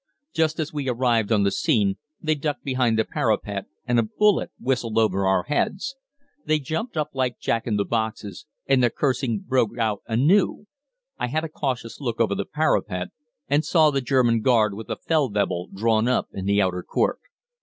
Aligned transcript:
Just 0.33 0.59
as 0.59 0.73
we 0.73 0.89
arrived 0.89 1.31
on 1.31 1.43
the 1.43 1.51
scene, 1.51 1.99
they 2.19 2.33
ducked 2.33 2.63
behind 2.63 2.97
the 2.97 3.05
parapet 3.05 3.65
and 3.85 3.99
a 3.99 4.01
bullet 4.17 4.49
whistled 4.59 4.97
over 4.97 5.27
our 5.27 5.43
heads. 5.43 5.95
They 6.43 6.57
jumped 6.57 6.97
up 6.97 7.11
like 7.13 7.37
Jack 7.37 7.67
in 7.67 7.75
the 7.77 7.85
boxes, 7.85 8.47
and 8.65 8.81
the 8.83 8.89
cursing 8.89 9.41
broke 9.47 9.77
out 9.77 10.01
anew. 10.07 10.65
I 11.19 11.27
had 11.27 11.43
a 11.43 11.49
cautious 11.49 12.01
look 12.01 12.19
over 12.19 12.33
the 12.33 12.45
parapet, 12.45 13.09
and 13.47 13.63
saw 13.63 13.91
the 13.91 14.01
German 14.01 14.41
guard 14.41 14.73
with 14.73 14.87
the 14.87 14.97
Feldwebel 14.97 15.67
drawn 15.71 16.07
up 16.07 16.29
in 16.33 16.45
the 16.45 16.63
outer 16.63 16.81
court. 16.81 17.19